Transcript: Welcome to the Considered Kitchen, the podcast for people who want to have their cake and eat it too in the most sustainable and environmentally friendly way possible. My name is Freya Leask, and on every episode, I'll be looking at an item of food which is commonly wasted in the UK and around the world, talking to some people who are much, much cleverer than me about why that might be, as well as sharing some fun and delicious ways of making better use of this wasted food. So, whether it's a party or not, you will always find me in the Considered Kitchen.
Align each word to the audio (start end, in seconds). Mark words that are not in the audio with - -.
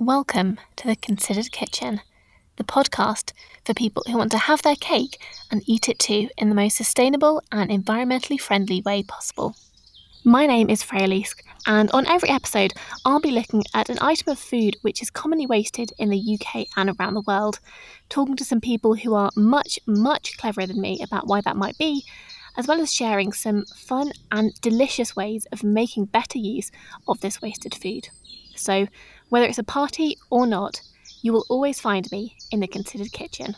Welcome 0.00 0.60
to 0.76 0.86
the 0.86 0.94
Considered 0.94 1.50
Kitchen, 1.50 2.02
the 2.54 2.62
podcast 2.62 3.32
for 3.64 3.74
people 3.74 4.04
who 4.06 4.16
want 4.16 4.30
to 4.30 4.38
have 4.38 4.62
their 4.62 4.76
cake 4.76 5.20
and 5.50 5.64
eat 5.66 5.88
it 5.88 5.98
too 5.98 6.28
in 6.38 6.48
the 6.48 6.54
most 6.54 6.76
sustainable 6.76 7.42
and 7.50 7.68
environmentally 7.68 8.40
friendly 8.40 8.80
way 8.80 9.02
possible. 9.02 9.56
My 10.22 10.46
name 10.46 10.70
is 10.70 10.84
Freya 10.84 11.08
Leask, 11.08 11.42
and 11.66 11.90
on 11.90 12.06
every 12.06 12.28
episode, 12.28 12.74
I'll 13.04 13.18
be 13.18 13.32
looking 13.32 13.64
at 13.74 13.88
an 13.88 13.98
item 14.00 14.30
of 14.30 14.38
food 14.38 14.76
which 14.82 15.02
is 15.02 15.10
commonly 15.10 15.46
wasted 15.46 15.90
in 15.98 16.10
the 16.10 16.38
UK 16.40 16.68
and 16.76 16.90
around 16.90 17.14
the 17.14 17.22
world, 17.22 17.58
talking 18.08 18.36
to 18.36 18.44
some 18.44 18.60
people 18.60 18.94
who 18.94 19.14
are 19.14 19.30
much, 19.34 19.80
much 19.84 20.38
cleverer 20.38 20.66
than 20.66 20.80
me 20.80 21.00
about 21.02 21.26
why 21.26 21.40
that 21.40 21.56
might 21.56 21.76
be, 21.76 22.04
as 22.56 22.68
well 22.68 22.80
as 22.80 22.92
sharing 22.92 23.32
some 23.32 23.64
fun 23.74 24.12
and 24.30 24.54
delicious 24.60 25.16
ways 25.16 25.44
of 25.50 25.64
making 25.64 26.04
better 26.04 26.38
use 26.38 26.70
of 27.08 27.20
this 27.20 27.42
wasted 27.42 27.74
food. 27.74 28.10
So, 28.54 28.86
whether 29.28 29.46
it's 29.46 29.58
a 29.58 29.64
party 29.64 30.16
or 30.30 30.46
not, 30.46 30.80
you 31.22 31.32
will 31.32 31.44
always 31.48 31.80
find 31.80 32.10
me 32.12 32.36
in 32.50 32.60
the 32.60 32.66
Considered 32.66 33.12
Kitchen. 33.12 33.54